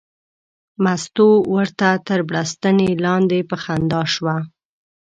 [0.83, 4.35] مستو ورته تر بړستنې لاندې په خندا شوه.